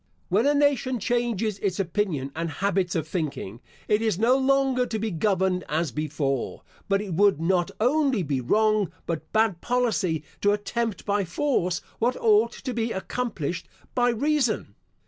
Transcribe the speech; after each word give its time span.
When 0.29 0.47
a 0.47 0.55
nation 0.55 0.99
changes 0.99 1.59
its 1.59 1.79
opinion 1.79 2.31
and 2.35 2.49
habits 2.49 2.95
of 2.95 3.07
thinking, 3.07 3.61
it 3.87 4.01
is 4.01 4.17
no 4.17 4.35
longer 4.35 4.87
to 4.87 4.97
be 4.97 5.11
governed 5.11 5.63
as 5.69 5.91
before; 5.91 6.63
but 6.89 7.03
it 7.03 7.13
would 7.13 7.39
not 7.39 7.69
only 7.79 8.23
be 8.23 8.41
wrong, 8.41 8.91
but 9.05 9.31
bad 9.31 9.61
policy, 9.61 10.23
to 10.41 10.53
attempt 10.53 11.05
by 11.05 11.23
force 11.23 11.83
what 11.99 12.17
ought 12.19 12.53
to 12.53 12.73
be 12.73 12.91
accomplished 12.91 13.67
by 13.93 14.09
reason. 14.09 14.73